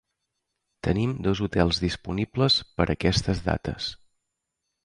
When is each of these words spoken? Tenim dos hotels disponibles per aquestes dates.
Tenim 0.87 1.11
dos 1.27 1.41
hotels 1.47 1.83
disponibles 1.85 2.57
per 2.81 2.89
aquestes 2.97 3.45
dates. 3.51 3.93